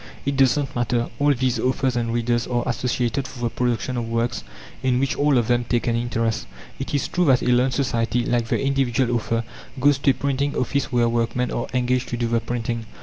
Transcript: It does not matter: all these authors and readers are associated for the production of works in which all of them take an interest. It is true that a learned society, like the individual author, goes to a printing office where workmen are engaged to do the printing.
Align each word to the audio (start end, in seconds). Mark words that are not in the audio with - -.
It 0.25 0.35
does 0.35 0.57
not 0.57 0.75
matter: 0.75 1.09
all 1.19 1.31
these 1.35 1.59
authors 1.59 1.95
and 1.95 2.11
readers 2.11 2.47
are 2.47 2.63
associated 2.65 3.27
for 3.27 3.41
the 3.43 3.49
production 3.51 3.97
of 3.97 4.07
works 4.09 4.43
in 4.81 4.99
which 4.99 5.15
all 5.15 5.37
of 5.37 5.47
them 5.47 5.63
take 5.63 5.85
an 5.85 5.95
interest. 5.95 6.47
It 6.79 6.95
is 6.95 7.07
true 7.07 7.25
that 7.25 7.43
a 7.43 7.53
learned 7.53 7.75
society, 7.75 8.25
like 8.25 8.47
the 8.47 8.59
individual 8.59 9.15
author, 9.15 9.43
goes 9.79 9.99
to 9.99 10.09
a 10.09 10.13
printing 10.15 10.55
office 10.55 10.91
where 10.91 11.07
workmen 11.07 11.51
are 11.51 11.67
engaged 11.75 12.09
to 12.09 12.17
do 12.17 12.25
the 12.27 12.39
printing. 12.39 12.87